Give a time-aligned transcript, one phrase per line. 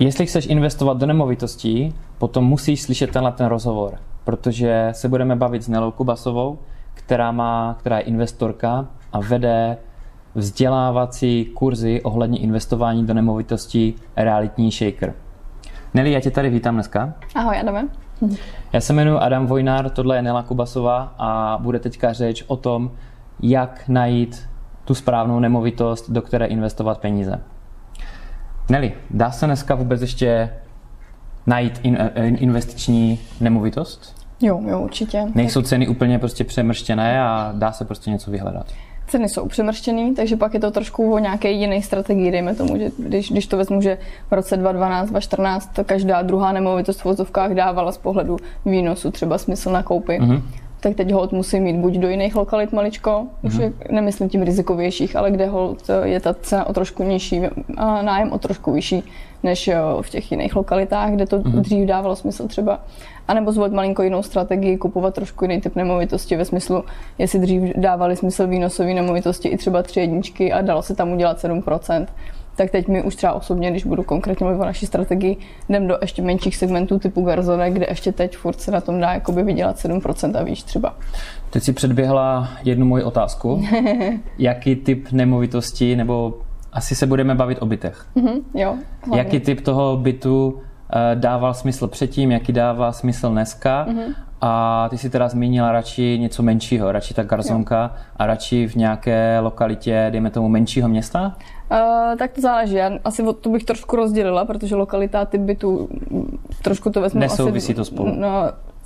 [0.00, 5.62] Jestli chceš investovat do nemovitostí, potom musíš slyšet tenhle ten rozhovor, protože se budeme bavit
[5.62, 6.58] s Nelou Kubasovou,
[6.94, 9.76] která, má, která je investorka a vede
[10.34, 15.14] vzdělávací kurzy ohledně investování do nemovitostí Realitní Shaker.
[15.94, 17.14] Neli, já tě tady vítám dneska.
[17.34, 17.88] Ahoj, Adame.
[18.72, 22.90] Já se jmenuji Adam Vojnár, tohle je Nela Kubasová a bude teďka řeč o tom,
[23.42, 24.48] jak najít
[24.84, 27.40] tu správnou nemovitost, do které investovat peníze.
[28.68, 30.50] Neli, dá se dneska vůbec ještě
[31.46, 34.26] najít in, eh, investiční nemovitost?
[34.40, 35.24] Jo, jo, určitě.
[35.34, 38.66] Nejsou ceny úplně prostě přemrštěné a dá se prostě něco vyhledat?
[39.06, 42.90] Ceny jsou přemrštěné, takže pak je to trošku o nějaké jiné strategii, dejme tomu, že
[42.98, 43.98] když, když to vezmu, že
[44.30, 49.72] v roce 2012, 2014 každá druhá nemovitost v vozovkách dávala z pohledu výnosu třeba smysl
[49.72, 50.42] na koupy, mm-hmm
[50.80, 53.62] tak teď hold musí mít buď do jiných lokalit maličko, už mm-hmm.
[53.62, 57.42] je, nemyslím tím rizikovějších, ale kde hold je ta cena o trošku nižší
[57.76, 59.04] a nájem o trošku vyšší
[59.42, 61.60] než v těch jiných lokalitách, kde to mm-hmm.
[61.60, 62.80] dřív dávalo smysl třeba.
[63.28, 66.84] A nebo zvolit malinko jinou strategii, kupovat trošku jiný typ nemovitosti ve smyslu,
[67.18, 71.44] jestli dřív dávali smysl výnosové nemovitosti i třeba tři jedničky a dalo se tam udělat
[71.44, 72.06] 7%,
[72.58, 75.36] tak teď mi už třeba osobně, když budu konkrétně mluvit o naší strategii,
[75.68, 79.12] jdem do ještě menších segmentů typu Garzone, kde ještě teď furt se na tom dá
[79.12, 80.96] jakoby vydělat 7% a víš třeba.
[81.50, 83.64] Teď si předběhla jednu moji otázku.
[84.38, 86.38] Jaký typ nemovitosti, nebo
[86.72, 88.06] asi se budeme bavit o bytech.
[88.16, 88.76] Mm-hmm, jo.
[89.02, 89.18] Hlavně.
[89.18, 90.60] Jaký typ toho bytu
[91.14, 94.14] dával smysl předtím, jaký dává smysl dneska mm-hmm.
[94.40, 98.00] A ty si teda zmínila radši něco menšího, radši ta garzonka jo.
[98.16, 101.36] a radši v nějaké lokalitě, dejme tomu, menšího města?
[101.70, 102.74] Uh, tak to záleží.
[102.74, 105.88] Já asi to bych trošku rozdělila, protože lokalita typ bytu
[106.62, 108.14] trošku to vezmu Nesouvisí asi, to spolu?
[108.14, 108.28] No,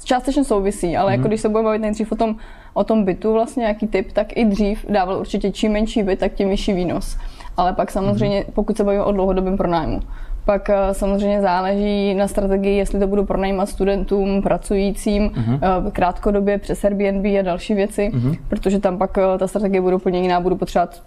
[0.04, 1.12] částečně souvisí, ale mm-hmm.
[1.12, 1.28] jako mhm.
[1.28, 2.36] když se budeme bavit nejdřív o tom,
[2.74, 6.32] o tom bytu, vlastně jaký typ, tak i dřív dával určitě čím menší byt, tak
[6.32, 7.16] tím vyšší výnos.
[7.56, 8.52] Ale pak samozřejmě, mm-hmm.
[8.52, 10.00] pokud se bavíme o dlouhodobém pronájmu,
[10.44, 15.90] pak eh, samozřejmě záleží na strategii, jestli to budu pronajímat studentům, pracujícím, uh-huh.
[15.90, 18.38] krátkodobě přes Airbnb a další věci, uh-huh.
[18.48, 21.02] protože tam pak eh, ta strategie bude úplně jiná, budu potřebovat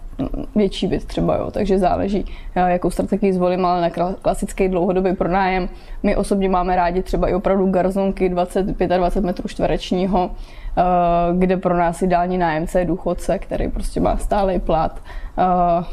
[0.54, 1.50] větší byt třeba, jo.
[1.50, 5.68] takže záleží, jakou strategii zvolím, ale na klasický dlouhodobý pronájem.
[6.02, 10.30] My osobně máme rádi třeba i opravdu garzonky 20-25 metrů čtverečního,
[11.38, 15.00] kde pro nás ideální nájemce je důchodce, který prostě má stálý plat.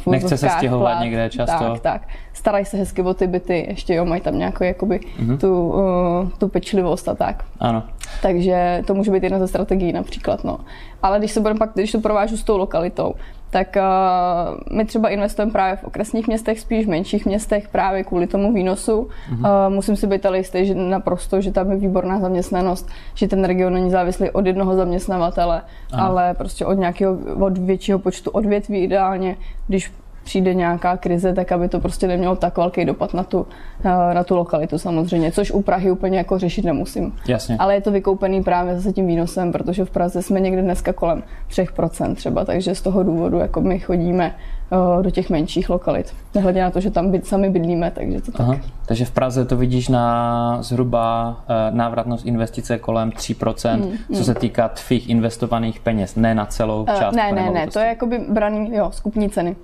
[0.06, 1.64] Uh, Nechce se stěhovat plat, někde často.
[1.64, 2.02] Tak, tak.
[2.34, 5.38] Starají se hezky o ty byty, ještě jo, mají tam nějakou jakoby uh-huh.
[5.38, 7.44] tu, uh, tu pečlivost a tak.
[7.60, 7.84] Ano.
[8.22, 10.44] Takže to může být jedna ze strategií například.
[10.44, 10.60] No.
[11.04, 13.16] Ale když se budeme pak, když to provážu s tou lokalitou,
[13.54, 18.28] tak uh, my třeba investujeme právě v okresních městech, spíš v menších městech právě kvůli
[18.28, 19.08] tomu výnosu.
[19.30, 19.68] Mm-hmm.
[19.68, 23.46] Uh, musím si být ale jistý, že naprosto, že tam je výborná zaměstnanost, že ten
[23.46, 26.04] region není závislý od jednoho zaměstnavatele, ano.
[26.04, 29.38] ale prostě od nějakého, od většího počtu odvětví ideálně,
[29.68, 29.92] když
[30.24, 33.48] přijde nějaká krize, tak aby to prostě nemělo tak velký dopad na tu,
[33.84, 37.16] eh, na tu lokalitu samozřejmě, což u Prahy úplně jako řešit nemusím.
[37.28, 37.58] Jasně.
[37.60, 41.24] Ale je to vykoupený právě zase tím výnosem, protože v Praze jsme někde dneska kolem
[41.48, 44.36] 3% třeba, takže z toho důvodu jako my chodíme
[44.72, 46.14] eh, do těch menších lokalit.
[46.36, 48.42] Nehledě na to, že tam byt, sami bydlíme, takže to tak.
[48.42, 48.60] Aha.
[48.86, 54.24] Takže v Praze to vidíš na zhruba eh, návratnost investice kolem 3%, hmm, co hmm.
[54.24, 57.16] se týká tvých investovaných peněz, ne na celou část.
[57.16, 59.56] Ne, ne, ne, to je jakoby braný, jo, skupní ceny.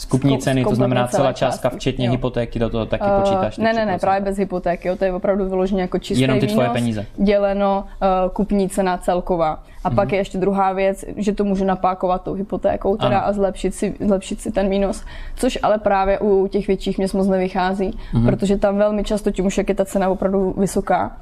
[0.00, 2.12] Skupní ceny, to znamená celá částka, včetně jo.
[2.12, 3.58] hypotéky, do toho taky uh, počítáš?
[3.58, 6.46] Ne, ne, ne, právě bez hypotéky, jo, to je opravdu vyloženě jako čistý Jenom ty
[6.46, 7.06] tvoje výnos, peníze.
[7.16, 9.62] děleno uh, kupní cena celková.
[9.84, 9.94] A mm-hmm.
[9.94, 13.94] pak je ještě druhá věc, že to můžu napákovat tou hypotékou teda a zlepšit si,
[14.00, 15.04] zlepšit si ten výnos,
[15.36, 18.26] což ale právě u těch větších měst moc nevychází, mm-hmm.
[18.26, 21.16] protože tam velmi často, tím už jak je ta cena opravdu vysoká,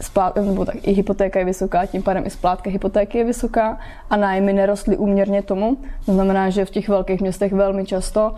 [0.00, 3.78] splát, nebo tak i hypotéka je vysoká, tím pádem i splátka hypotéky je vysoká
[4.10, 5.76] a nájmy nerostly úměrně tomu.
[6.06, 8.34] To znamená, že v těch velkých městech velmi často uh,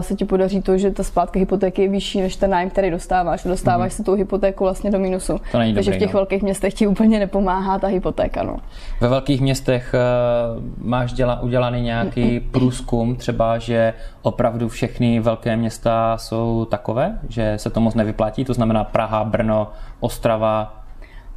[0.00, 3.44] se ti podaří to, že ta splátka hypotéky je vyšší než ten nájem, který dostáváš.
[3.44, 3.96] Dostáváš mm-hmm.
[3.96, 5.40] si tu hypotéku vlastně do minusu.
[5.52, 6.18] To není Takže dobrý, v těch no.
[6.18, 8.42] velkých městech ti úplně nepomáhá ta hypotéka.
[8.42, 8.56] No.
[9.00, 16.16] Ve velkých městech uh, máš děla, udělaný nějaký průzkum, třeba, že opravdu všechny velké města
[16.18, 19.68] jsou takové, že se to moc nevyplatí, to znamená Praha, Brno,
[20.04, 20.84] Ostrava,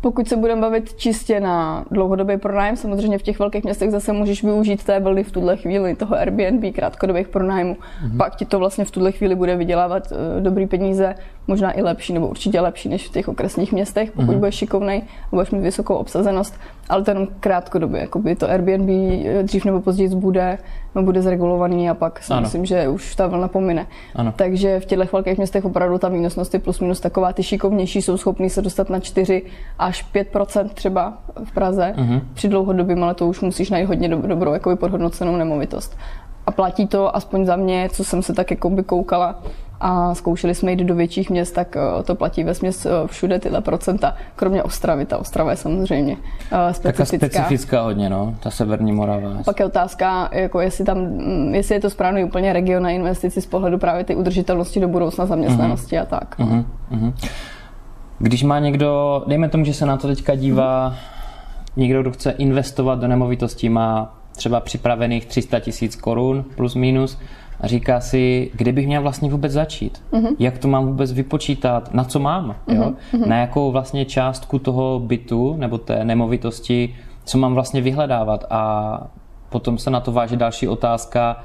[0.02, 4.44] pokud se budeme bavit čistě na dlouhodobý pronájem, samozřejmě v těch velkých městech zase můžeš
[4.44, 7.74] využít té vlny v tuhle chvíli, toho Airbnb, krátkodobých pronájmů.
[7.74, 8.18] Mm-hmm.
[8.18, 11.16] Pak ti to vlastně v tuhle chvíli bude vydělávat uh, dobrý peníze,
[11.48, 14.40] možná i lepší, nebo určitě lepší než v těch okresních městech, pokud mm-hmm.
[14.40, 16.60] budeš šikovnej a budeš mít vysokou obsazenost,
[16.90, 18.02] ale to jenom krátkodobě.
[18.02, 20.58] Jakoby to Airbnb eh, dřív nebo později bude,
[20.96, 22.42] no, bude zregulovaný a pak si ano.
[22.42, 23.88] myslím, že už ta vlna pomine.
[24.16, 24.34] Ano.
[24.36, 27.34] Takže v těchto velkých městech opravdu ta výnosnost je plus minus taková.
[27.34, 29.44] Ty šikovnější jsou schopní se dostat na 4
[29.80, 31.94] až 5% třeba v Praze.
[31.98, 32.22] Mm-hmm.
[32.34, 35.98] Při dlouhodobém, ale to už musíš najít hodně dobrou jakoby podhodnocenou nemovitost.
[36.48, 39.42] A platí to aspoň za mě, co jsem se tak jako by koukala,
[39.80, 43.40] a zkoušeli jsme jít do větších měst, tak uh, to platí ve směs uh, všude
[43.40, 45.06] tyhle procenta, kromě Ostravy.
[45.06, 46.20] Ta Ostrava je samozřejmě uh,
[46.72, 47.18] specifická.
[47.20, 49.44] Taká specifická hodně, no, ta severní Morava.
[49.46, 53.42] Pak je otázka, jako jestli, tam, mm, jestli je to správný úplně region na investici
[53.42, 56.02] z pohledu právě ty udržitelnosti do budoucna zaměstnanosti uh-huh.
[56.02, 56.40] a tak.
[56.40, 56.66] Uh-huh.
[56.92, 57.14] Uh-huh.
[58.20, 60.96] Když má někdo, dejme tomu, že se na to teďka dívá, uh-huh.
[61.76, 67.18] někdo, kdo chce investovat do nemovitostí, má třeba připravených 300 tisíc korun plus minus
[67.62, 70.36] a říká si, kde bych měl vlastně vůbec začít, uh-huh.
[70.40, 72.94] jak to mám vůbec vypočítat, na co mám, jo?
[73.14, 73.28] Uh-huh.
[73.28, 76.96] na jakou vlastně částku toho bytu nebo té nemovitosti,
[77.26, 79.02] co mám vlastně vyhledávat a
[79.50, 81.44] potom se na to váže další otázka,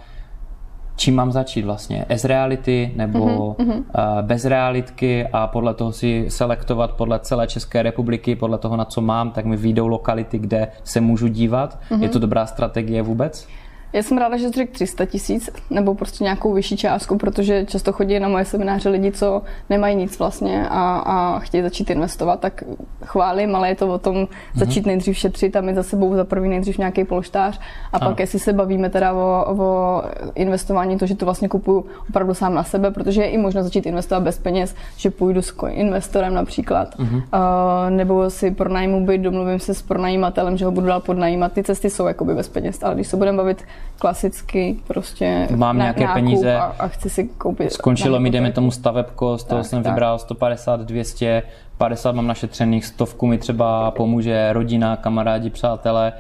[0.96, 3.74] čím mám začít vlastně, s reality nebo uh,
[4.20, 9.00] bez realitky a podle toho si selektovat podle celé České republiky, podle toho, na co
[9.00, 11.78] mám, tak mi výjdou lokality, kde se můžu dívat.
[11.90, 12.02] Uh-huh.
[12.02, 13.48] Je to dobrá strategie vůbec?
[13.92, 17.92] Já jsem ráda, že jsi řekl 300 tisíc nebo prostě nějakou vyšší částku, protože často
[17.92, 22.64] chodí na moje semináře lidi, co nemají nic vlastně a, a chtějí začít investovat, tak
[23.04, 24.28] chválím, ale je to o tom mm-hmm.
[24.54, 27.60] začít nejdřív šetřit a mít za sebou za první nejdřív nějaký polštář
[27.92, 28.10] a ano.
[28.10, 30.02] pak jestli se bavíme teda o, o
[30.34, 33.86] investování, to, že to vlastně kupuju opravdu sám na sebe, protože je i možno začít
[33.86, 37.16] investovat bez peněz, že půjdu s investorem například, mm-hmm.
[37.16, 41.52] uh, nebo si pronajmu byt, domluvím se s pronajímatelem, že ho budu dál podnajímat.
[41.52, 43.64] Ty cesty jsou jakoby bez peněz, ale když se budeme bavit
[43.98, 47.72] klasicky prostě Mám na, nějaké peníze a, a chci si koupit.
[47.72, 49.92] Skončilo mi, jdeme tomu stavebko, z toho tak, jsem tak.
[49.92, 51.42] vybral 150, 200,
[51.78, 56.12] 50 mám našetřených, stovku mi třeba pomůže rodina, kamarádi, přátelé,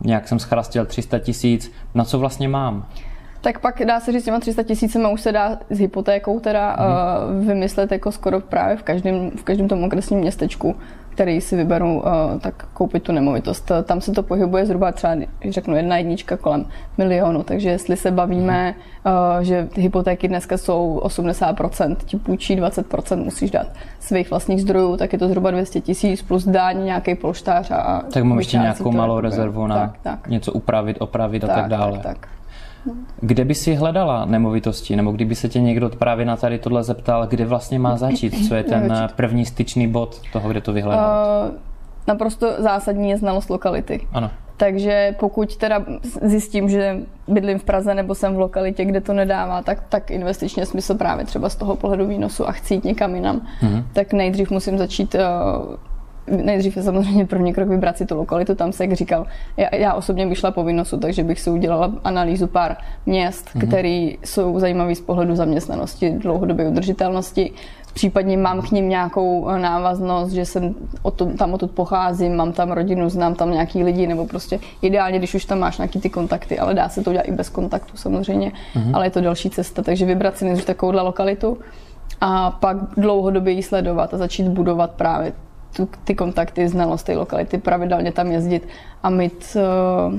[0.00, 2.86] nějak jsem schrastil 300 tisíc, na co vlastně mám?
[3.40, 7.40] Tak pak dá se říct, těma 300 tisícema už se dá s hypotékou teda mm.
[7.40, 10.76] uh, vymyslet jako skoro právě v každém, v každém tom okresním městečku
[11.14, 12.02] který si vyberou, uh,
[12.40, 13.72] tak koupit tu nemovitost.
[13.84, 15.16] Tam se to pohybuje zhruba třeba,
[15.48, 16.66] řeknu, jedna jednička kolem
[16.98, 18.74] milionu, takže jestli se bavíme,
[19.06, 23.66] uh, že hypotéky dneska jsou 80%, ti půjčí 20%, musíš dát
[24.00, 28.02] svých vlastních zdrojů, tak je to zhruba 200 tisíc plus daň, nějaký polštář a...
[28.12, 30.28] Tak mám ještě nějakou malou rezervu na tak, tak.
[30.28, 31.98] něco upravit, opravit tak, a tak dále.
[31.98, 32.28] Tak, tak.
[33.20, 37.26] Kde by si hledala nemovitosti, nebo kdyby se tě někdo právě na tady tohle zeptal,
[37.26, 38.48] kde vlastně má začít?
[38.48, 41.50] Co je ten první styčný bod toho, kde to vyhledávat?
[41.50, 41.56] Uh,
[42.08, 44.06] naprosto zásadní je znalost lokality.
[44.12, 44.30] Ano.
[44.56, 45.84] Takže pokud teda
[46.22, 46.96] zjistím, že
[47.28, 51.24] bydlím v Praze nebo jsem v lokalitě, kde to nedává, tak, tak investičně smysl právě
[51.24, 53.84] třeba z toho pohledu výnosu a chci jít někam jinam, mm-hmm.
[53.92, 55.20] tak nejdřív musím začít uh,
[56.26, 59.26] nejdřív je samozřejmě první krok vybrat si tu lokalitu, tam se, jak říkal,
[59.56, 62.76] já, já osobně bych šla po výnosu, takže bych si udělala analýzu pár
[63.06, 63.66] měst, mm-hmm.
[63.66, 67.52] které jsou zajímavé z pohledu zaměstnanosti, dlouhodobé udržitelnosti,
[67.94, 70.74] případně mám k ním nějakou eh, návaznost, že jsem
[71.16, 75.34] tom, tam odtud pocházím, mám tam rodinu, znám tam nějaký lidi, nebo prostě ideálně, když
[75.34, 78.52] už tam máš nějaký ty kontakty, ale dá se to udělat i bez kontaktu samozřejmě,
[78.74, 78.90] mm-hmm.
[78.92, 81.58] ale je to další cesta, takže vybrat si nejdřív takovouhle lokalitu
[82.20, 85.32] a pak dlouhodobě ji sledovat a začít budovat právě
[85.76, 88.68] tu, ty kontakty, znalost té lokality, pravidelně tam jezdit
[89.02, 90.14] a mít, uh,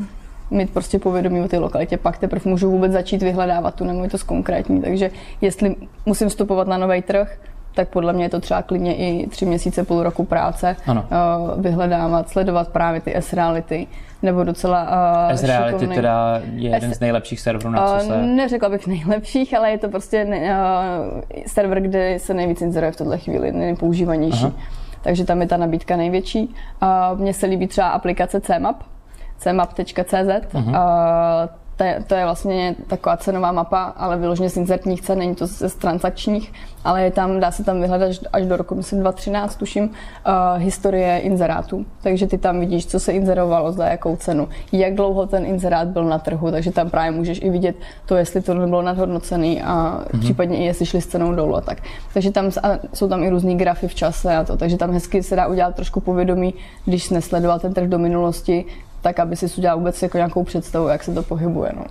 [0.58, 1.98] mít prostě povědomí o té lokalitě.
[1.98, 4.82] Pak teprve můžu vůbec začít vyhledávat tu nemovitost konkrétní.
[4.82, 5.12] Takže
[5.42, 5.76] jestli
[6.06, 7.38] musím vstupovat na nový trh,
[7.76, 11.06] tak podle mě je to třeba klidně i tři měsíce, půl roku práce ano.
[11.56, 13.88] Uh, vyhledávat, sledovat právě ty S-reality,
[14.22, 14.84] nebo docela
[15.30, 15.96] uh, S-reality šikovný.
[15.96, 18.14] teda je jeden S- z nejlepších serverů, na co se...
[18.14, 22.96] Uh, neřekla bych nejlepších, ale je to prostě uh, server, kde se nejvíc inzeruje v
[22.96, 24.46] tuhle chvíli, nejpoužívanější.
[24.46, 24.54] Aha
[25.06, 26.56] takže tam je ta nabídka největší.
[27.16, 28.84] Mně se líbí třeba aplikace CMAP,
[29.38, 30.14] cmap.cz.
[30.54, 30.76] Uh-huh
[31.78, 35.48] to je, to je vlastně taková cenová mapa, ale vyloženě z inzertních cen, není to
[35.48, 36.54] z transakčních,
[36.84, 39.92] ale je tam, dá se tam vyhledat až do roku, myslím 2013, tuším, uh,
[40.62, 41.86] historie inzerátů.
[42.02, 46.04] Takže ty tam vidíš, co se inzerovalo, za jakou cenu, jak dlouho ten inzerát byl
[46.04, 50.20] na trhu, takže tam právě můžeš i vidět to, jestli to nebylo nadhodnocený a mm-hmm.
[50.20, 51.78] případně i jestli šli s cenou dolů a tak.
[52.14, 52.52] Takže tam
[52.94, 55.76] jsou tam i různý grafy v čase a to, takže tam hezky se dá udělat
[55.76, 56.54] trošku povědomí,
[56.86, 58.66] když nesledoval ten trh do minulosti,
[59.06, 61.72] tak aby si udělal vůbec jako nějakou představu, jak se to pohybuje.
[61.76, 61.86] No.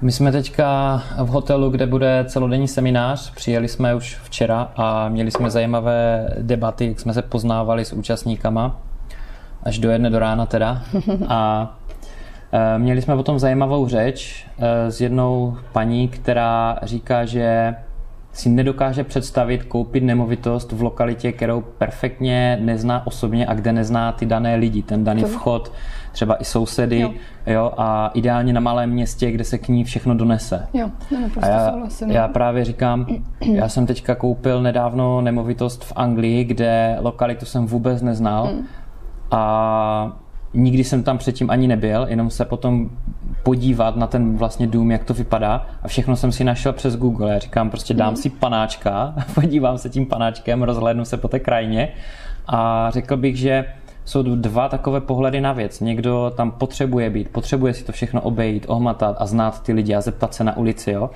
[0.00, 3.34] My jsme teďka v hotelu, kde bude celodenní seminář.
[3.34, 8.80] Přijeli jsme už včera a měli jsme zajímavé debaty, jak jsme se poznávali s účastníkama.
[9.62, 10.82] Až do jedné do rána teda.
[11.28, 11.72] A
[12.52, 17.74] e, měli jsme potom zajímavou řeč e, s jednou paní, která říká, že
[18.32, 24.26] si nedokáže představit koupit nemovitost v lokalitě, kterou perfektně nezná osobně a kde nezná ty
[24.26, 25.72] dané lidi, ten daný vchod,
[26.12, 27.12] třeba i sousedy, jo.
[27.46, 30.66] Jo, a ideálně na malém městě, kde se k ní všechno donese.
[30.72, 30.90] Jo,
[31.42, 31.72] a já,
[32.06, 33.06] já právě říkám,
[33.40, 38.66] já jsem teďka koupil nedávno nemovitost v Anglii, kde lokalitu jsem vůbec neznal mm.
[39.30, 40.16] a
[40.54, 42.90] nikdy jsem tam předtím ani nebyl, jenom se potom
[43.42, 47.32] podívat na ten vlastně dům, jak to vypadá a všechno jsem si našel přes Google.
[47.32, 51.88] Já říkám, prostě dám si panáčka, podívám se tím panáčkem, rozhlédnu se po té krajině
[52.46, 53.64] a řekl bych, že
[54.04, 55.80] jsou dva takové pohledy na věc.
[55.80, 60.00] Někdo tam potřebuje být, potřebuje si to všechno obejít, ohmatat a znát ty lidi a
[60.00, 61.10] zeptat se na ulici, jo.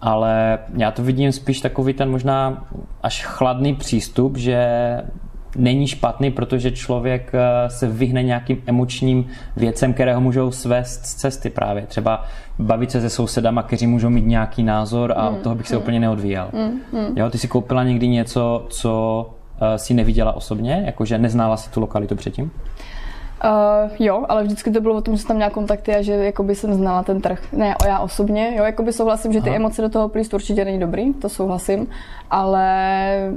[0.00, 2.64] Ale já to vidím spíš takový ten možná
[3.02, 4.66] až chladný přístup, že
[5.56, 11.14] není špatný, protože člověk eh, se vyhne nějakým emočním věcem, které ho můžou svést z
[11.14, 11.86] cesty právě.
[11.86, 12.24] Třeba
[12.58, 15.76] bavit se se sousedama, kteří můžou mít nějaký názor a mm, od toho bych se
[15.76, 15.82] mm.
[15.82, 16.48] úplně neodvíjel.
[16.52, 17.18] Mm, mm.
[17.18, 19.26] Jo, ty si koupila někdy něco, co
[19.60, 22.50] uh, si neviděla osobně, jakože neznala si tu lokalitu předtím?
[23.44, 26.12] Uh, jo, ale vždycky to bylo o tom, že jsem tam měla kontakty a že
[26.12, 27.52] jakoby jsem znala ten trh.
[27.52, 29.56] Ne, já osobně, jo, jakoby souhlasím, že ty Aha.
[29.56, 31.86] emoce do toho plíst určitě není dobrý, to souhlasím,
[32.30, 32.66] ale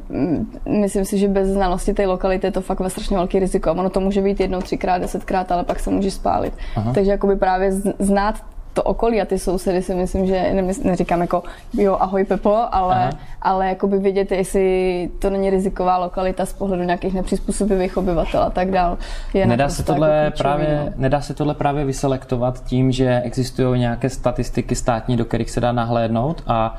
[0.09, 3.71] mm, myslím si, že bez znalosti té lokality je to fakt ve strašně velký riziko.
[3.71, 6.53] Ono to může být jednou, třikrát, desetkrát, ale pak se může spálit.
[6.75, 6.93] Aha.
[6.93, 8.35] Takže jakoby právě znát
[8.75, 13.09] to okolí a ty sousedy si myslím, že neříkám jako jo, ahoj Pepo, ale,
[13.41, 18.71] ale jakoby vidět, jestli to není riziková lokalita z pohledu nějakých nepřizpůsobivých obyvatel a tak
[18.71, 18.97] dál.
[19.33, 20.93] Je nedá, se tohle jako právě, no.
[20.95, 25.71] nedá se tohle právě vyselektovat tím, že existují nějaké statistiky státní, do kterých se dá
[25.71, 26.75] nahlédnout a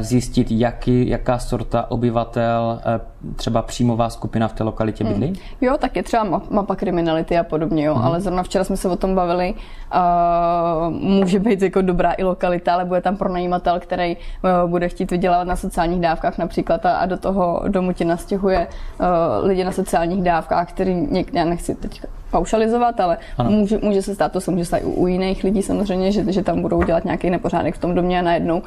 [0.00, 3.00] zjistit, jaký, jaká sorta obyvatel, eh,
[3.36, 5.12] třeba příjmová skupina v té lokalitě hmm.
[5.12, 5.26] bydlí?
[5.26, 5.36] Hmm.
[5.60, 8.04] Jo, tak je třeba mapa kriminality a podobně, jo, hmm.
[8.04, 9.54] ale zrovna včera jsme se o tom bavili.
[9.54, 15.10] Uh, může být jako dobrá i lokalita, ale bude tam pronajímatel, který uh, bude chtít
[15.10, 18.66] vydělávat na sociálních dávkách například a, a do toho domu ti nastěhuje
[19.00, 19.06] uh,
[19.46, 24.32] lidi na sociálních dávkách, který někde, já nechci teď paušalizovat, ale může, může se stát,
[24.32, 27.04] to se může stát i u, u jiných lidí samozřejmě, že, že tam budou dělat
[27.04, 28.64] nějaký nepořádek v tom domě a najednou uh,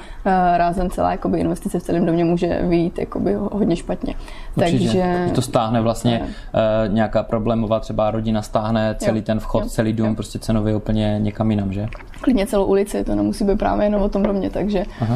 [0.57, 4.15] rázem celá jakoby, investice v celém domě může vyjít jakoby, hodně špatně.
[4.55, 4.85] Určitě.
[4.85, 9.23] Takže to stáhne vlastně uh, nějaká problémová třeba rodina stáhne celý jo.
[9.25, 9.69] ten vchod, jo.
[9.69, 10.15] celý dům jo.
[10.15, 11.87] prostě cenově úplně někam jinam, že?
[12.21, 15.07] Klidně celou ulici, to nemusí být právě jenom o tom domě, takže uh,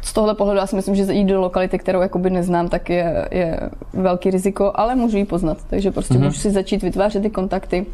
[0.00, 3.28] z tohohle pohledu já si myslím, že jít do lokality, kterou jakoby neznám, tak je,
[3.30, 3.60] je
[3.92, 6.24] velký riziko, ale můžu ji poznat, takže prostě uh-huh.
[6.24, 7.86] můžu si začít vytvářet ty kontakty,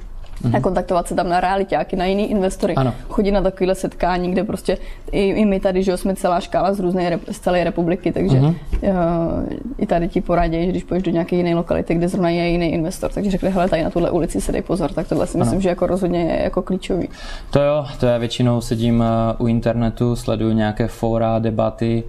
[0.43, 0.57] mm-hmm.
[0.57, 2.95] a kontaktovat se tam na realitáky, na jiný investory, ano.
[3.09, 4.78] chodit na takovéhle setkání, kde prostě
[5.12, 8.55] i, i my tady, že jsme celá škála z různé z celé republiky, takže mm-hmm.
[8.83, 9.45] uh,
[9.78, 12.73] i tady ti poradí, že když půjdeš do nějaké jiné lokality, kde zrovna je jiný
[12.73, 15.45] investor, takže řekne, hele, tady na tuhle ulici se dej pozor, tak tohle si ano.
[15.45, 17.09] myslím, že jako rozhodně je jako klíčový.
[17.50, 22.05] To jo, to já většinou sedím eh, u internetu, sleduju nějaké fóra, debaty,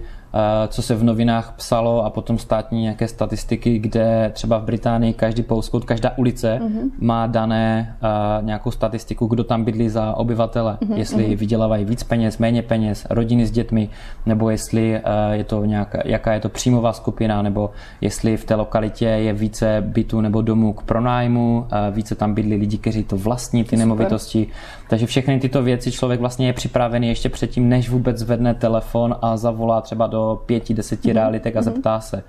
[0.68, 5.42] co se v novinách psalo a potom státní nějaké statistiky, kde třeba v Británii každý
[5.42, 6.90] postcode, každá ulice mm-hmm.
[7.00, 10.96] má dané uh, nějakou statistiku, kdo tam bydlí za obyvatele, mm-hmm.
[10.96, 11.36] jestli mm-hmm.
[11.36, 13.88] vydělávají víc peněz, méně peněz, rodiny s dětmi,
[14.26, 17.70] nebo jestli uh, je to nějaká, jaká je to příjmová skupina, nebo
[18.00, 22.56] jestli v té lokalitě je více bytů nebo domů k pronájmu, uh, více tam bydlí
[22.56, 23.78] lidi, kteří to vlastní, ty Super.
[23.78, 24.46] nemovitosti.
[24.88, 29.36] Takže všechny tyto věci člověk vlastně je připravený ještě předtím, než vůbec zvedne telefon a
[29.36, 31.14] zavolá třeba do pěti, deseti mm-hmm.
[31.14, 31.64] realitek a mhm.
[31.64, 32.22] zeptá se.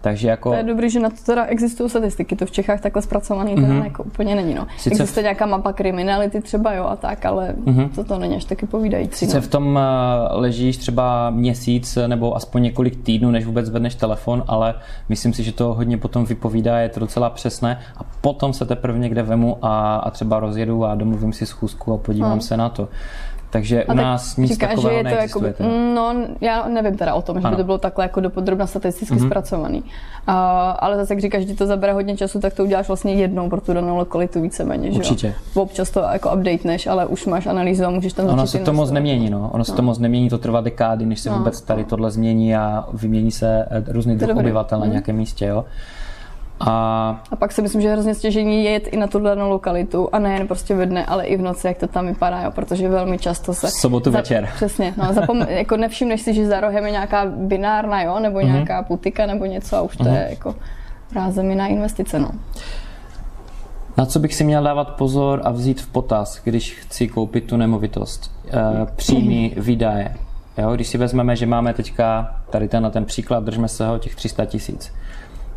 [0.00, 0.50] Takže jako...
[0.50, 3.66] To je dobrý, že na to teda existují statistiky, to v Čechách takhle zpracovaný mm-hmm.
[3.66, 4.54] teda jako úplně není.
[4.54, 4.66] No.
[4.76, 5.24] Sice Existuje v...
[5.24, 7.88] nějaká mapa kriminality třeba, jo, a tak, ale mm-hmm.
[7.94, 9.26] to to není až taky povídající.
[9.26, 9.42] Sice no.
[9.42, 14.74] v tom uh, ležíš třeba měsíc nebo aspoň několik týdnů, než vůbec zvedneš telefon, ale
[15.08, 18.98] myslím si, že to hodně potom vypovídá, je to docela přesné a potom se teprve
[18.98, 22.42] někde vemu a, a třeba rozjedu a domluvím si schůzku a podívám no.
[22.42, 22.88] se na to.
[23.50, 25.64] Takže u nás nic říká, takového že je to jako,
[25.94, 27.46] No, já nevím teda o tom, ano.
[27.46, 29.26] že by to bylo takhle jako dopodrobna statisticky mm-hmm.
[29.26, 29.80] zpracovaný.
[29.80, 30.34] Uh,
[30.78, 33.60] ale zase, jak říkáš, že to zabere hodně času, tak to uděláš vlastně jednou pro
[33.60, 34.90] tu danou lokalitu víceméně.
[34.90, 35.26] Určitě.
[35.28, 35.62] Že jo?
[35.62, 38.90] Občas to jako updateneš, ale už máš analýzu a můžeš tam Ono se to moc
[38.90, 39.38] nemění, no.
[39.38, 39.64] Ono no.
[39.64, 41.38] se to moc nemění, to trvá dekády, než se no.
[41.38, 44.92] vůbec tady tohle změní a vymění se eh, různý druh obyvatel na mhm.
[44.92, 45.64] nějakém místě, jo.
[46.60, 47.22] A...
[47.30, 50.18] a pak si myslím, že je hrozně stěžení jet i na tu danou lokalitu a
[50.18, 53.18] nejen prostě ve dne, ale i v noci, jak to tam vypadá, jo, protože velmi
[53.18, 53.66] často se...
[53.66, 54.18] V sobotu za...
[54.18, 54.48] večer.
[54.56, 55.40] Přesně, no, zapom...
[55.48, 58.52] jako nevšimneš si, že za rohem je nějaká binárna, jo, nebo mm-hmm.
[58.52, 60.14] nějaká putika nebo něco a už to mm-hmm.
[60.14, 60.54] je jako
[61.14, 62.30] rázem jiná investice, no.
[63.96, 67.56] Na co bych si měl dávat pozor a vzít v potaz, když chci koupit tu
[67.56, 68.32] nemovitost?
[68.48, 70.14] E, příjmy, výdaje.
[70.58, 73.98] Jo, když si vezmeme, že máme teďka tady ten, na ten příklad, držme se ho,
[73.98, 74.92] těch 300 tisíc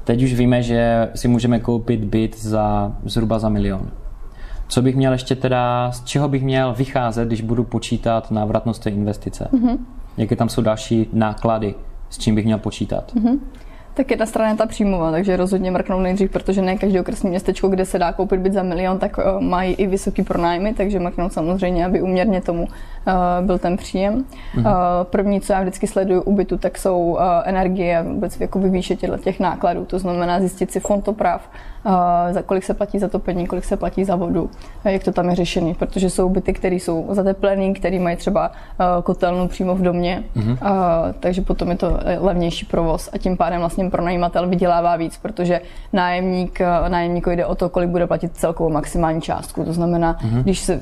[0.03, 3.91] Teď už víme, že si můžeme koupit byt za zhruba za milion.
[4.67, 8.89] Co bych měl ještě teda, z čeho bych měl vycházet, když budu počítat návratnost té
[8.89, 9.47] investice?
[9.53, 9.77] Mm-hmm.
[10.17, 11.75] Jaké tam jsou další náklady,
[12.09, 13.13] s čím bych měl počítat?
[13.15, 13.39] Mm-hmm.
[13.93, 17.67] Tak jedna strana je ta příjmová, takže rozhodně mrknou nejdřív, protože ne každé okresní městečko,
[17.67, 21.29] kde se dá koupit byt za milion, tak uh, mají i vysoký pronájmy, takže mrknou
[21.29, 24.25] samozřejmě, aby uměrně tomu uh, byl ten příjem.
[24.55, 24.65] Mm.
[24.65, 24.71] Uh,
[25.03, 29.85] první, co já vždycky sleduju u bytu, tak jsou energie vůbec jakoby výše těch nákladů.
[29.85, 31.49] To znamená zjistit si fond oprav,
[32.31, 34.49] za kolik se platí za topení, kolik se platí za vodu,
[34.85, 39.03] jak to tam je řešený, protože jsou byty, které jsou zateplený, které mají třeba uh,
[39.03, 40.51] kotelnu přímo v domě, mm.
[40.51, 40.57] uh,
[41.19, 45.61] takže potom je to levnější provoz a tím pádem vlastně pronajímatel vydělává víc, protože
[45.93, 49.63] nájemník, nájemník jde o to, kolik bude platit celkovou maximální částku.
[49.63, 50.43] To znamená, mm.
[50.43, 50.81] když se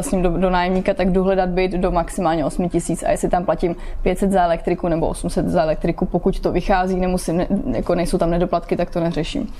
[0.00, 3.28] s ním do, do nájemníka, tak jdu hledat byt do maximálně 8 tisíc a jestli
[3.28, 7.94] tam platím 500 za elektriku nebo 800 za elektriku, pokud to vychází, nemusím, ne, jako
[7.94, 9.52] nejsou tam nedoplatky, tak to neřeším.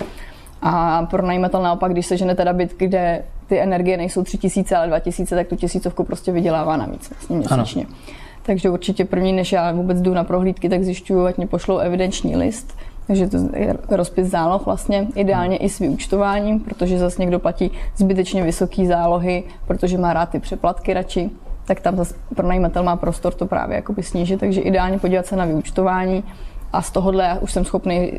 [0.62, 4.86] A pro najímatel naopak, když se žene teda byt, kde ty energie nejsou 3000, ale
[4.86, 7.84] 2000, tak tu tisícovku prostě vydělává navíc vlastně měsíčně.
[7.84, 7.94] Ano.
[8.42, 12.36] Takže určitě první, než já vůbec jdu na prohlídky, tak zjišťuju, ať mě pošlou evidenční
[12.36, 12.78] list,
[13.08, 18.42] takže to je rozpis záloh vlastně ideálně i s vyučtováním, protože zase někdo platí zbytečně
[18.42, 21.30] vysoké zálohy, protože má rád ty přeplatky radši,
[21.64, 25.44] tak tam zase pronajímatel má prostor to právě jakoby snížit, takže ideálně podívat se na
[25.44, 26.24] vyučtování
[26.72, 28.12] a z tohohle já už jsem schopný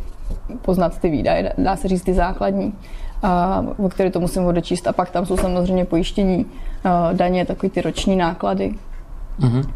[0.61, 2.73] poznat ty výdaje, dá se říct ty základní,
[3.23, 4.87] a, o které to musím odečíst.
[4.87, 6.45] A pak tam jsou samozřejmě pojištění,
[7.13, 8.75] daně, takové ty roční náklady.
[9.39, 9.69] Mm-hmm.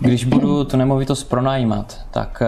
[0.00, 2.42] Když budu tu nemovitost pronajímat, tak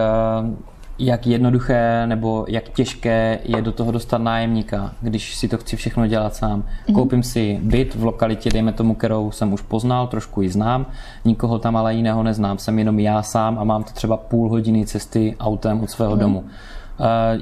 [0.99, 6.07] jak jednoduché nebo jak těžké je do toho dostat nájemníka, když si to chci všechno
[6.07, 6.63] dělat sám.
[6.63, 6.93] Mm-hmm.
[6.93, 10.85] Koupím si byt v lokalitě, dejme tomu, kterou jsem už poznal, trošku ji znám,
[11.25, 14.85] nikoho tam ale jiného neznám, jsem jenom já sám a mám to třeba půl hodiny
[14.85, 16.19] cesty autem od svého mm-hmm.
[16.19, 16.43] domu.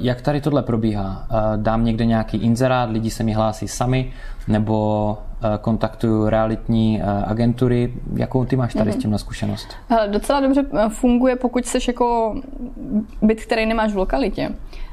[0.02, 1.28] Jak tady tohle probíhá?
[1.32, 4.14] Eh, dám někde nějaký inzerát, lidi se mi hlásí sami,
[4.48, 7.94] nebo eh, kontaktuju realitní agentury.
[8.16, 8.94] Jakou ty máš tady mm-hmm.
[8.94, 9.68] s tím na zkušenost?
[10.08, 12.36] Docela dobře funguje, pokud jsi jako
[13.22, 14.52] byt, který nemáš v lokalitě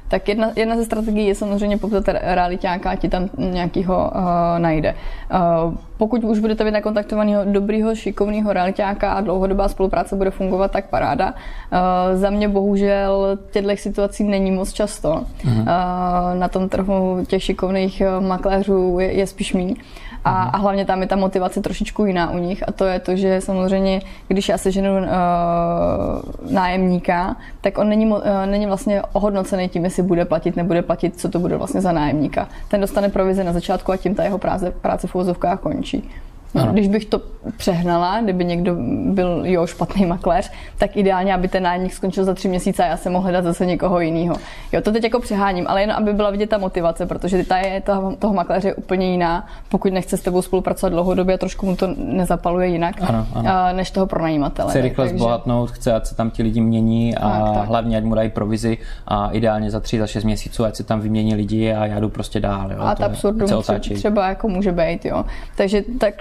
[0.08, 4.22] tak jedna, jedna ze strategií je samozřejmě poptat realitáka, ti tam nějakýho uh,
[4.58, 4.94] najde.
[4.94, 10.88] Uh, pokud už budete mít nakontaktovaného dobrýho, šikovného realitáka a dlouhodobá spolupráce bude fungovat, tak
[10.88, 11.26] paráda.
[11.32, 15.24] Uh, za mě bohužel těchto situací není moc často.
[15.44, 15.60] Uh-huh.
[15.60, 19.74] Uh, na tom trhu těch šikovných makléřů je, je spíš méně.
[20.24, 23.16] A, a hlavně tam je ta motivace trošičku jiná u nich a to je to,
[23.16, 29.84] že samozřejmě, když já seženu uh, nájemníka, tak on není, uh, není vlastně ohodnocený tím,
[29.84, 32.48] jestli bude platit, nebude platit, co to bude vlastně za nájemníka.
[32.68, 36.10] Ten dostane provize na začátku a tím ta jeho práce, práce v úvozovkách končí.
[36.54, 37.20] No, když bych to
[37.56, 42.48] přehnala, kdyby někdo byl jo špatný makléř, tak ideálně, aby ten nájemník skončil za tři
[42.48, 44.36] měsíce a já jsem mohl hledat zase někoho jiného.
[44.72, 47.80] Jo, to teď jako přeháním, ale jen aby byla vidět ta motivace, protože ta je
[47.80, 51.76] toho, toho makléře je úplně jiná, pokud nechce s tebou spolupracovat dlouhodobě a trošku mu
[51.76, 53.50] to nezapaluje jinak, ano, ano.
[53.72, 54.70] než toho pronajímatele.
[54.70, 55.18] Chce rychle takže...
[55.18, 57.68] zbohatnout, chce, ať se tam ti lidi mění a tak, tak.
[57.68, 61.00] hlavně, ať mu dají provizi a ideálně za tři, za šest měsíců, ať se tam
[61.00, 62.72] vymění lidi a já jdu prostě dál.
[62.72, 62.78] Jo.
[62.80, 63.62] A to absurdum
[63.94, 65.24] třeba jako může být, jo.
[65.56, 66.14] Takže tak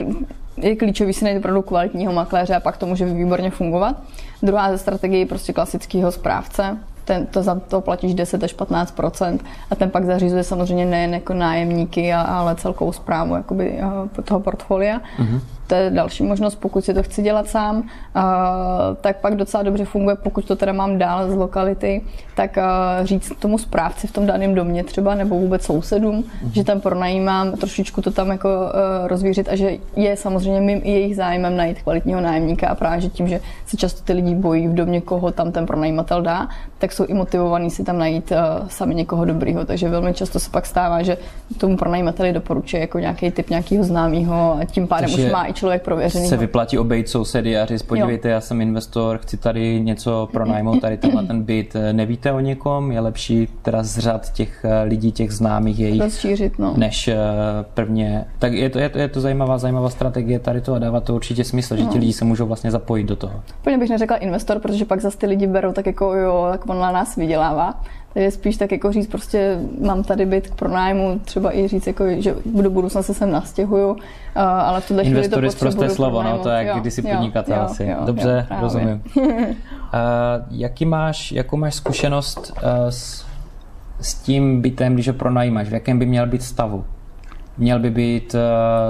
[0.58, 3.96] je klíčový si najít opravdu kvalitního makléře a pak to může výborně fungovat.
[4.44, 9.40] Druhá ze strategie je prostě klasického správce, ten, to za to platíš 10 až 15%
[9.72, 13.80] a ten pak zařizuje samozřejmě nejen jako nájemníky, ale celkovou zprávu jakoby,
[14.18, 14.98] eh, toho portfolia.
[14.98, 17.84] Mm-hmm to je další možnost, pokud si to chci dělat sám, uh,
[19.02, 22.02] tak pak docela dobře funguje, pokud to teda mám dál z lokality,
[22.36, 26.52] tak uh, říct tomu správci v tom daném domě třeba, nebo vůbec sousedům, mm-hmm.
[26.52, 30.92] že tam pronajímám, trošičku to tam jako uh, rozvířit a že je samozřejmě mým i
[30.92, 34.68] jejich zájmem najít kvalitního nájemníka a právě že tím, že se často ty lidi bojí
[34.68, 36.48] v domě, koho tam ten pronajímatel dá,
[36.78, 39.66] tak jsou i motivovaní si tam najít uh, sami někoho dobrýho.
[39.66, 41.18] Takže velmi často se pak stává, že
[41.58, 45.54] tomu pronajímateli doporučuje jako nějaký typ nějakého známého a tím pádem Takže už má i
[45.64, 46.28] člověk prověřený.
[46.28, 48.34] Se vyplatí obejít sousedy a říct, podívejte, jo.
[48.34, 51.76] já jsem investor, chci tady něco pronajmout, tady tenhle ten byt.
[51.92, 52.92] Nevíte o někom?
[52.92, 56.74] Je lepší teda z řad těch eh, lidí, těch známých jejich, Rozšířit, no.
[56.78, 57.18] než eh,
[57.74, 58.26] prvně.
[58.40, 61.16] Tak je to, je to, je to zajímavá, zajímavá strategie tady to a dává to
[61.16, 62.00] určitě smysl, že ti no.
[62.00, 63.42] lidi se můžou vlastně zapojit do toho.
[63.60, 66.80] Úplně bych neřekla investor, protože pak zase ty lidi berou tak jako jo, tak on
[66.80, 67.82] na nás vydělává
[68.14, 72.06] takže spíš tak jako říct, prostě mám tady byt k pronájmu, třeba i říct, jako,
[72.18, 73.98] že do budoucna se sem nastěhuju,
[74.36, 77.86] ale v tuhle chvíli to prosté slovo, no, to je jak kdysi podnikatel jo, asi.
[77.86, 79.04] Jo, Dobře, jo, rozumím.
[79.18, 79.24] uh,
[80.52, 83.26] jaký máš, jakou máš zkušenost uh, s,
[84.00, 85.70] s tím bytem, když ho pronajímáš?
[85.70, 86.86] V jakém by měl být stavu?
[87.58, 88.40] Měl by být uh,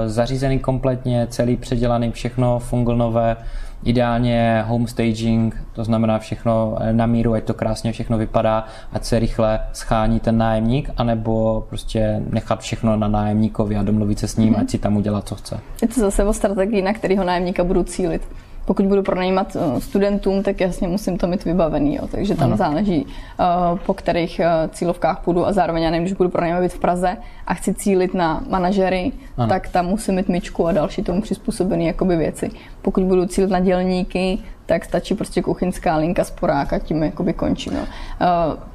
[0.06, 3.36] zařízený kompletně, celý předělaný, všechno funglnové,
[3.84, 9.18] Ideálně home staging, to znamená všechno na míru, ať to krásně všechno vypadá, ať se
[9.18, 14.54] rychle schání ten nájemník, anebo prostě nechat všechno na nájemníkovi a domluvit se s ním,
[14.54, 14.60] mm-hmm.
[14.60, 15.60] ať si tam udělá, co chce.
[15.82, 18.28] Je to zase o strategii, na kterého nájemníka budu cílit.
[18.64, 22.08] Pokud budu pronajímat eh, studentům, tak jasně musím to mít vybavený, jo.
[22.10, 22.56] takže tam ano.
[22.56, 26.78] záleží, uh, po kterých uh, cílovkách půjdu a zároveň já nevím, když budu pronajímat v
[26.78, 29.48] Praze a chci cílit na manažery, ano.
[29.48, 32.50] tak tam musím mít myčku a další tomu přizpůsobené jakoby věci.
[32.82, 37.70] Pokud budu cílit na dělníky, tak stačí prostě kuchyňská linka sporák a tím jakoby končí.
[37.70, 37.80] No.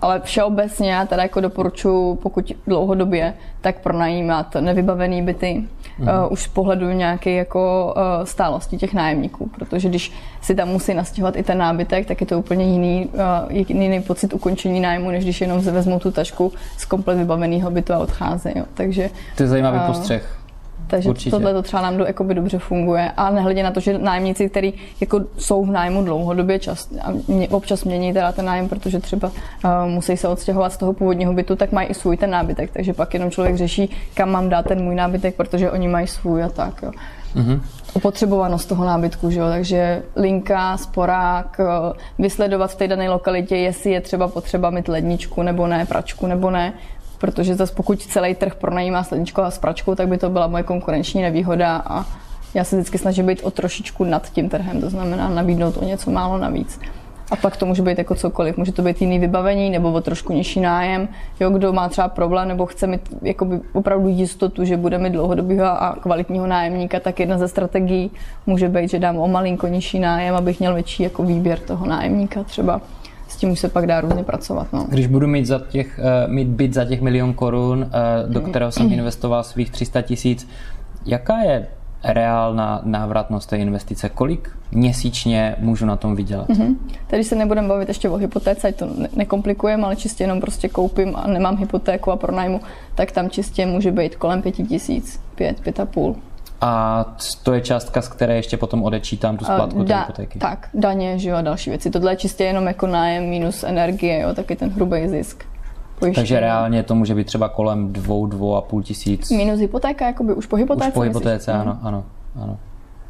[0.02, 5.63] Ale všeobecně já teda jako doporučuji, pokud dlouhodobě, tak pronajímat nevybavený byty,
[5.99, 6.07] mm.
[6.07, 10.93] uh, už z pohledu nějaké jako uh, stálosti těch nájemníků, protože když si tam musí
[10.93, 13.09] nastěhovat i ten nábytek, tak je to úplně jiný,
[13.49, 17.93] uh, jiný pocit ukončení nájmu, než když jenom vezmou tu tašku z komplet vybaveného bytu
[17.93, 18.55] a odcházejí.
[18.73, 20.38] Takže, to je zajímavý uh, postřeh.
[20.89, 21.30] Takže Určitě.
[21.30, 23.12] tohle to třeba nám do, jakoby dobře funguje.
[23.17, 27.47] A nehledě na to, že nájemníci, kteří jako jsou v nájmu dlouhodobě čas, a mě,
[27.49, 31.56] občas mění teda ten nájem, protože třeba uh, musí se odstěhovat z toho původního bytu,
[31.56, 32.71] tak mají i svůj ten nábytek.
[32.73, 36.43] Takže pak jenom člověk řeší, kam mám dát ten můj nábytek, protože oni mají svůj
[36.43, 36.82] a tak.
[36.84, 36.91] Jo.
[37.36, 37.62] Mm-hmm.
[37.93, 39.49] Opotřebovanost toho nábytku, že jo?
[39.49, 45.43] takže linka, sporák, eh, vysledovat v té dané lokalitě, jestli je třeba potřeba mít ledničku
[45.43, 46.73] nebo ne, pračku nebo ne,
[47.19, 50.63] protože zase pokud celý trh pronajímá sledničkou a s pračkou, tak by to byla moje
[50.63, 52.05] konkurenční nevýhoda a
[52.53, 56.12] já se vždycky snažím být o trošičku nad tím trhem, to znamená nabídnout o něco
[56.12, 56.79] málo navíc.
[57.32, 58.58] A pak to může být jako cokoliv.
[58.58, 61.08] Může to být jiný vybavení nebo o trošku nižší nájem.
[61.39, 65.65] Jo, kdo má třeba problém nebo chce mít jakoby opravdu jistotu, že bude mít dlouhodobého
[65.65, 68.12] a kvalitního nájemníka, tak jedna ze strategií
[68.45, 72.43] může být, že dám o malinko nižší nájem, abych měl větší jako výběr toho nájemníka
[72.43, 72.82] třeba
[73.39, 74.67] tím už se pak dá různě pracovat.
[74.73, 74.86] No.
[74.89, 78.71] Když budu mít, za těch, uh, mít byt za těch milion korun, uh, do kterého
[78.71, 80.47] jsem investoval svých 300 tisíc,
[81.06, 81.67] jaká je
[82.04, 84.10] reálná návratnost té investice?
[84.10, 86.49] Kolik měsíčně můžu na tom vydělat?
[86.49, 86.75] Mm-hmm.
[87.08, 90.69] Tady se nebudeme bavit ještě o hypotéce, ať to ne- nekomplikujeme, ale čistě jenom prostě
[90.69, 92.62] koupím a nemám hypotéku a pronajmu,
[92.95, 96.15] tak tam čistě může být kolem pěti tisíc, pět, pět a půl.
[96.61, 97.05] A
[97.43, 100.39] to je částka, z které ještě potom odečítám tu splátku da, té hypotéky.
[100.39, 101.89] Tak, daně, že jo, a další věci.
[101.89, 105.43] Tohle je čistě jenom jako nájem minus energie, jo, taky ten hrubý zisk.
[105.99, 106.21] Pojištění.
[106.21, 109.31] Takže reálně to může být třeba kolem dvou, dvou a půl tisíc.
[109.31, 110.87] Minus hypotéka, jakoby už po hypotéce?
[110.87, 112.03] Už po hypotéce, ano, ano,
[112.41, 112.57] ano.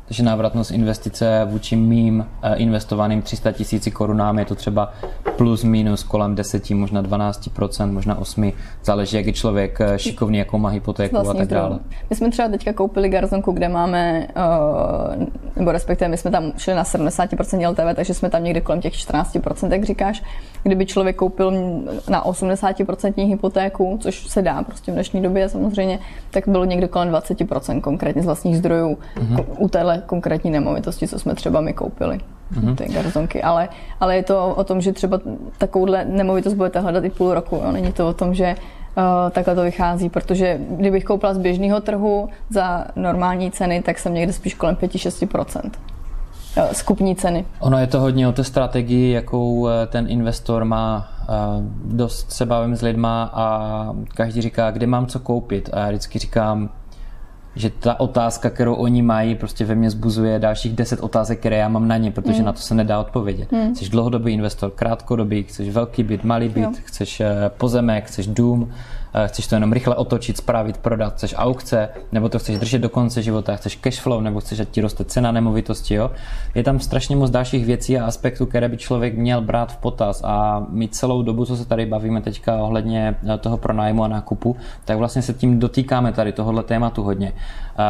[0.05, 4.91] Takže návratnost investice vůči mým eh, investovaným 300 tisíci korunám je to třeba
[5.39, 8.51] plus minus kolem 10, možná 12% možná 8,
[8.83, 11.79] záleží, jak je člověk eh, šikovný, jakou má hypotéku a tak dále.
[12.09, 16.75] My jsme třeba teďka koupili garzonku, kde máme, eh, nebo respektive my jsme tam šli
[16.75, 20.23] na 70% LTV, takže jsme tam někde kolem těch 14%, jak říkáš.
[20.63, 21.51] Kdyby člověk koupil
[22.09, 25.99] na 80% hypotéku, což se dá prostě v dnešní době samozřejmě,
[26.31, 29.45] tak bylo někde kolem 20% konkrétně z vlastních zdrojů mm-hmm.
[29.57, 32.19] u téhle konkrétní nemovitosti, co jsme třeba my koupili.
[32.53, 32.75] Mm-hmm.
[32.75, 35.19] Ty garzonky, ale, ale je to o tom, že třeba
[35.57, 37.55] takovouhle nemovitost budete hledat i půl roku.
[37.55, 37.71] Jo?
[37.71, 38.55] Není to o tom, že
[38.97, 44.13] uh, takhle to vychází, protože kdybych koupila z běžného trhu za normální ceny, tak jsem
[44.13, 45.71] někde spíš kolem 5-6%
[46.71, 47.45] skupní ceny.
[47.59, 51.07] Ono je to hodně o té strategii, jakou eh, ten investor má.
[51.21, 51.25] Eh,
[51.85, 55.69] dost se bavím s lidma a každý říká, kde mám co koupit.
[55.73, 56.69] A já vždycky říkám,
[57.55, 61.69] že ta otázka, kterou oni mají, prostě ve mně zbuzuje dalších deset otázek, které já
[61.69, 62.45] mám na ně, protože mm.
[62.45, 63.51] na to se nedá odpovědět.
[63.51, 63.73] Mm.
[63.73, 66.71] Chceš dlouhodobý investor, krátkodobý, chceš velký byt, malý byt, jo.
[66.83, 68.71] chceš eh, pozemek, chceš dům,
[69.27, 73.21] chceš to jenom rychle otočit, spravit, prodat, chceš aukce, nebo to chceš držet do konce
[73.21, 75.93] života, chceš cash flow, nebo chceš, ať ti roste cena nemovitosti.
[75.93, 76.11] Jo?
[76.55, 80.21] Je tam strašně moc dalších věcí a aspektů, které by člověk měl brát v potaz
[80.23, 84.55] a my celou dobu, co se tady bavíme teďka ohledně eh, toho pronájmu a nákupu,
[84.85, 87.33] tak vlastně se tím dotýkáme tady tohohle tématu hodně.
[87.33, 87.83] Eh,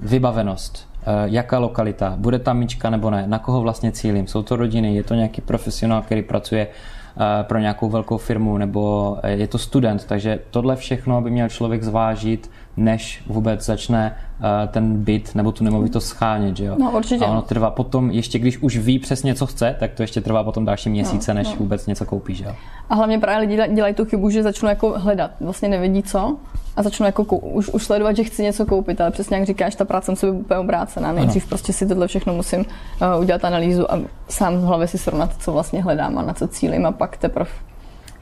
[0.00, 0.88] vybavenost,
[1.24, 5.02] jaká lokalita, bude tam myčka nebo ne, na koho vlastně cílím, jsou to rodiny, je
[5.02, 6.97] to nějaký profesionál, který pracuje Eh,
[7.42, 11.82] pro nějakou velkou firmu nebo eh, je to student, takže tohle všechno by měl člověk
[11.82, 16.76] zvážit, než vůbec začne eh, ten byt nebo tu nemovitost schánět, že jo?
[16.78, 17.24] No určitě.
[17.24, 20.44] A ono trvá potom, ještě když už ví přesně, co chce, tak to ještě trvá
[20.44, 21.56] potom další měsíce, no, než no.
[21.58, 22.54] vůbec něco koupí, že jo?
[22.88, 26.36] A hlavně právě lidi dělají tu chybu, že začnou jako hledat, vlastně nevědí co
[26.78, 29.74] a začnu jako kou- už, už sledovat, že chci něco koupit, ale přesně jak říkáš,
[29.74, 31.12] ta práce musí být úplně obrácená.
[31.12, 31.48] Nejdřív ano.
[31.48, 35.52] prostě si tohle všechno musím uh, udělat analýzu a sám v hlavě si srovnat, co
[35.52, 37.50] vlastně hledám a na co cílím a pak teprve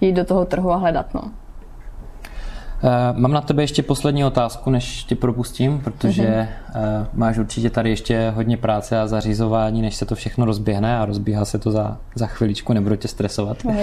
[0.01, 1.15] jít do toho trhu a hledat.
[1.15, 1.21] No.
[1.21, 7.91] Uh, mám na tebe ještě poslední otázku, než tě propustím, protože uh, máš určitě tady
[7.91, 11.97] ještě hodně práce a zařizování, než se to všechno rozběhne a rozbíhá se to za,
[12.15, 13.65] za chviličku, nebudu tě stresovat.
[13.65, 13.75] Uh,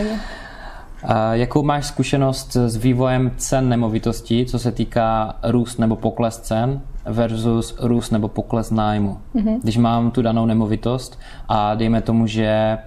[1.32, 7.76] jakou máš zkušenost s vývojem cen nemovitostí, co se týká růst nebo pokles cen versus
[7.80, 9.18] růst nebo pokles nájmu?
[9.36, 9.60] Mm-hmm.
[9.64, 12.78] Když mám tu danou nemovitost a dejme tomu, že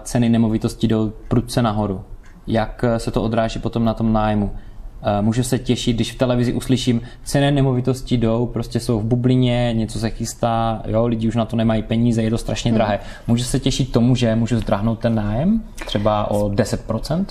[0.00, 2.04] ceny nemovitostí jdou prudce nahoru,
[2.46, 4.50] jak se to odráží potom na tom nájmu?
[5.02, 9.72] Eh, můžu se těšit, když v televizi uslyším, ceny nemovitosti jdou, prostě jsou v bublině,
[9.72, 12.98] něco se chystá, jo, lidi už na to nemají peníze, je to strašně drahé.
[13.26, 17.24] Můžu se těšit tomu, že můžu zdráhnout ten nájem třeba o 10%?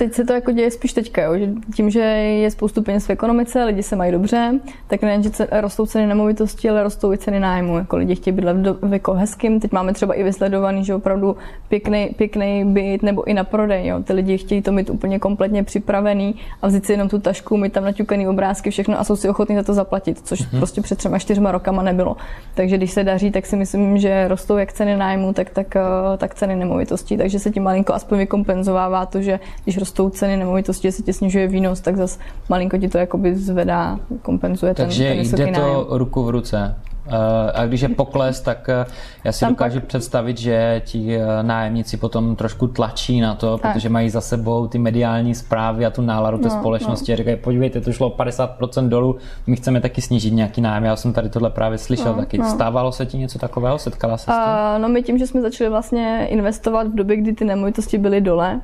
[0.00, 3.10] Teď se to jako děje spíš teďka, jo, že tím, že je spoustu peněz v
[3.10, 7.40] ekonomice, lidi se mají dobře, tak nejen, že rostou ceny nemovitosti, ale rostou i ceny
[7.40, 7.78] nájmu.
[7.78, 9.60] Jako lidi chtějí bydlet v jako hezkým.
[9.60, 11.36] Teď máme třeba i vysledovaný, že opravdu
[11.68, 13.86] pěkný, pěkný byt nebo i na prodej.
[13.86, 14.02] Jo.
[14.02, 17.72] Ty lidi chtějí to mít úplně kompletně připravený a vzít si jenom tu tašku, mít
[17.72, 20.58] tam naťukaný obrázky, všechno a jsou si ochotní za to zaplatit, což mm-hmm.
[20.58, 22.16] prostě před třema, čtyřma rokama nebylo.
[22.54, 25.82] Takže když se daří, tak si myslím, že rostou jak ceny nájmu, tak, tak, eh,
[26.16, 27.16] tak ceny nemovitostí.
[27.16, 31.12] Takže se tím malinko aspoň vykompenzovává to, že když rostou ceny nemovitosti, že se ti
[31.12, 35.60] snižuje výnos, tak zase malinko ti to jakoby zvedá, kompenzuje Takže ten, ten jde to
[35.60, 35.86] nájem.
[35.90, 36.74] ruku v ruce.
[37.10, 38.84] Eh, a když je pokles, tak eh,
[39.24, 39.88] já si Tam dokážu pak...
[39.88, 43.72] představit, že ti eh, nájemníci potom trošku tlačí na to, tak.
[43.72, 47.14] protože mají za sebou ty mediální zprávy a tu náladu té no, společnosti no.
[47.14, 50.84] a říkají, podívejte, to šlo 50% dolů, my chceme taky snížit nějaký nájem.
[50.84, 52.38] Já jsem tady tohle právě slyšel no, taky.
[52.38, 52.50] No.
[52.50, 53.78] Stávalo se ti něco takového?
[53.78, 54.34] Setkala se s tím?
[54.34, 58.20] Uh, no my tím, že jsme začali vlastně investovat v době, kdy ty nemovitosti byly
[58.20, 58.60] dole,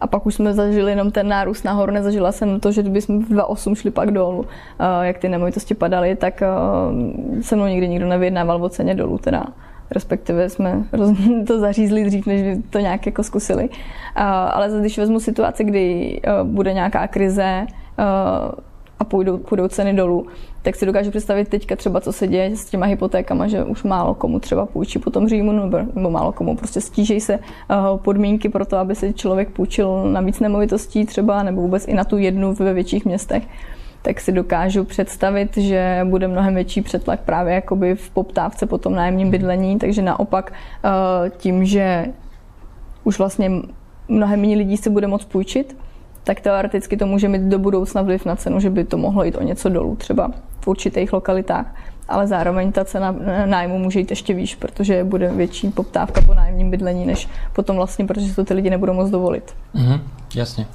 [0.00, 3.18] a pak už jsme zažili jenom ten nárůst nahoru, nezažila jsem to, že kdyby jsme
[3.18, 4.46] v 2.8 šli pak dolů,
[4.78, 6.48] eh, jak ty nemovitosti padaly, tak eh,
[7.42, 9.46] se mnou nikdy nikdo nevyjednával o ceně dolů teda
[9.90, 10.84] respektive jsme
[11.46, 13.68] to zařízli dřív, než by to nějak jako zkusili.
[13.72, 17.66] Eh, ale když vezmu situaci, kdy bude nějaká krize,
[18.98, 20.26] a půjdou, půjdou ceny dolů,
[20.62, 24.14] tak si dokážu představit teďka třeba, co se děje s těma hypotékama, že už málo
[24.14, 26.56] komu třeba půjčí po tom Římu, nebo, nebo málo komu.
[26.56, 31.42] Prostě stíží se uh, podmínky pro to, aby si člověk půjčil na víc nemovitostí třeba,
[31.42, 33.42] nebo vůbec i na tu jednu ve větších městech.
[34.02, 38.94] Tak si dokážu představit, že bude mnohem větší přetlak právě jakoby v poptávce po tom
[38.94, 40.52] nájemním bydlení, takže naopak
[40.84, 42.06] uh, tím, že
[43.04, 43.50] už vlastně
[44.08, 45.76] mnohem méně lidí si bude moct půjčit,
[46.24, 49.36] tak teoreticky to může mít do budoucna vliv na cenu, že by to mohlo jít
[49.36, 51.74] o něco dolů třeba v určitých lokalitách.
[52.08, 53.14] Ale zároveň ta cena
[53.46, 58.04] nájmu může jít ještě výš, protože bude větší poptávka po nájemním bydlení, než potom vlastně,
[58.04, 59.54] protože to ty lidi nebudou moc dovolit.
[59.74, 60.00] Mm-hmm,
[60.34, 60.66] jasně.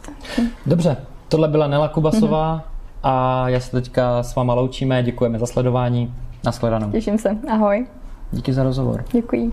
[0.66, 2.62] Dobře, tohle byla Nela Kubasová mm-hmm.
[3.04, 6.14] a já se teďka s váma loučíme, děkujeme za sledování.
[6.46, 6.92] Nashledanou.
[6.92, 7.86] Těším se, ahoj.
[8.32, 9.06] Díky za rozhovor.
[9.12, 9.52] Děkuji.